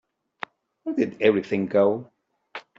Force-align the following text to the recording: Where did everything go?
Where 0.81 0.95
did 0.95 1.21
everything 1.21 1.67
go? 1.67 2.11